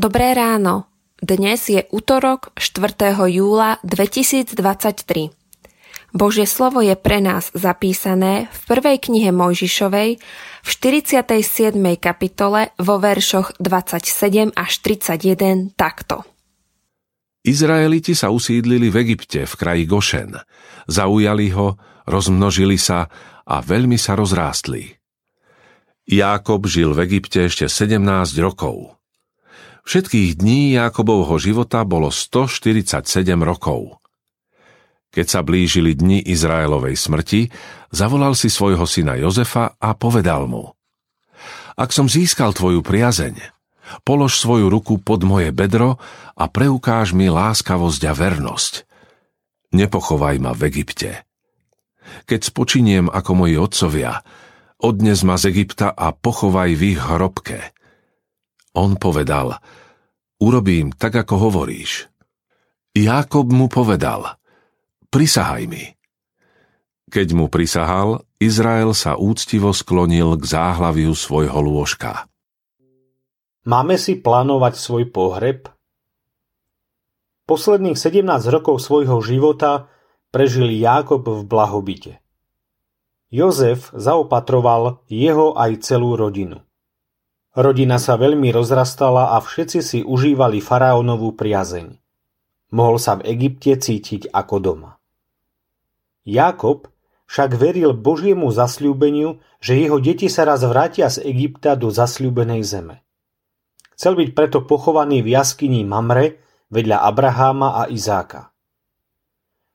[0.00, 0.88] Dobré ráno.
[1.20, 3.20] Dnes je útorok 4.
[3.36, 4.56] júla 2023.
[6.16, 10.16] Božie slovo je pre nás zapísané v prvej knihe Mojžišovej
[10.64, 11.76] v 47.
[12.00, 16.24] kapitole vo veršoch 27 až 31 takto.
[17.44, 20.32] Izraeliti sa usídlili v Egypte v kraji Gošen.
[20.88, 21.76] Zaujali ho,
[22.08, 23.04] rozmnožili sa
[23.44, 24.96] a veľmi sa rozrástli.
[26.08, 28.00] Jákob žil v Egypte ešte 17
[28.40, 28.99] rokov.
[29.90, 33.10] Všetkých dní Jákobovho života bolo 147
[33.42, 33.98] rokov.
[35.10, 37.50] Keď sa blížili dni Izraelovej smrti,
[37.90, 40.78] zavolal si svojho syna Jozefa a povedal mu
[41.74, 43.34] Ak som získal tvoju priazeň,
[44.06, 45.98] polož svoju ruku pod moje bedro
[46.38, 48.86] a preukáž mi láskavosť a vernosť.
[49.74, 51.26] Nepochovaj ma v Egypte.
[52.30, 54.22] Keď spočiniem ako moji otcovia,
[54.78, 57.74] odnes ma z Egypta a pochovaj v ich hrobke.
[58.78, 59.58] On povedal,
[60.40, 62.08] urobím tak, ako hovoríš.
[62.96, 64.40] Jákob mu povedal,
[65.12, 65.84] prisahaj mi.
[67.10, 72.26] Keď mu prisahal, Izrael sa úctivo sklonil k záhlaviu svojho lôžka.
[73.68, 75.68] Máme si plánovať svoj pohreb?
[77.44, 79.90] Posledných 17 rokov svojho života
[80.32, 82.22] prežil Jákob v blahobite.
[83.30, 86.62] Jozef zaopatroval jeho aj celú rodinu.
[87.60, 91.92] Rodina sa veľmi rozrastala a všetci si užívali faraónovú priazeň.
[92.72, 94.90] Mohol sa v Egypte cítiť ako doma.
[96.24, 96.88] Jákob
[97.28, 103.04] však veril Božiemu zasľúbeniu, že jeho deti sa raz vrátia z Egypta do zasľúbenej zeme.
[103.92, 106.40] Chcel byť preto pochovaný v jaskyni Mamre
[106.72, 108.56] vedľa Abraháma a Izáka.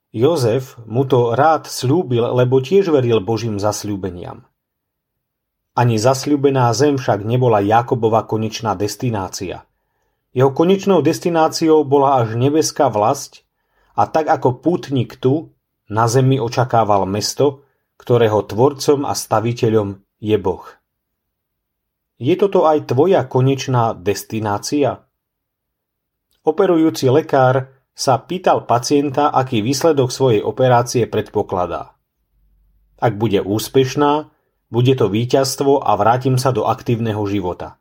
[0.09, 4.47] Jozef mu to rád slúbil, lebo tiež veril Božím zasľúbeniam.
[5.75, 9.67] Ani zasľúbená zem však nebola Jakobova konečná destinácia.
[10.31, 13.43] Jeho konečnou destináciou bola až nebeská vlast
[13.95, 15.51] a tak ako pútnik tu,
[15.91, 17.67] na zemi očakával mesto,
[17.99, 20.65] ktorého tvorcom a staviteľom je Boh.
[22.15, 25.03] Je toto aj tvoja konečná destinácia?
[26.47, 31.95] Operujúci lekár sa pýtal pacienta, aký výsledok svojej operácie predpokladá.
[32.99, 34.34] Ak bude úspešná,
[34.75, 37.79] bude to víťazstvo a vrátim sa do aktívneho života.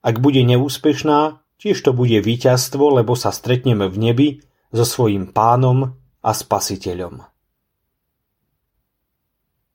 [0.00, 4.28] Ak bude neúspešná, tiež to bude víťazstvo, lebo sa stretneme v nebi
[4.72, 5.92] so svojím pánom
[6.24, 7.20] a spasiteľom.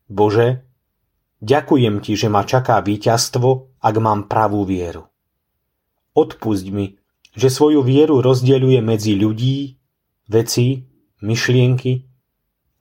[0.09, 0.65] Bože,
[1.45, 5.05] ďakujem Ti, že ma čaká víťazstvo, ak mám pravú vieru.
[6.17, 6.97] Odpusť mi,
[7.37, 9.77] že svoju vieru rozdeľuje medzi ľudí,
[10.25, 10.89] veci,
[11.21, 12.01] myšlienky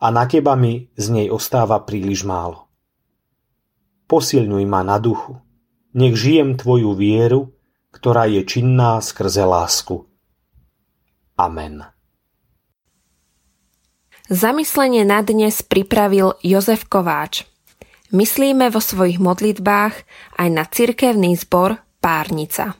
[0.01, 2.70] a na Teba mi z nej ostáva príliš málo.
[4.11, 5.39] Posilňuj ma na duchu.
[5.95, 7.55] Nech žijem Tvoju vieru,
[7.95, 10.11] ktorá je činná skrze lásku.
[11.39, 11.87] Amen.
[14.27, 17.47] Zamyslenie na dnes pripravil Jozef Kováč.
[18.11, 19.95] Myslíme vo svojich modlitbách
[20.43, 22.75] aj na cirkevný zbor Párnica.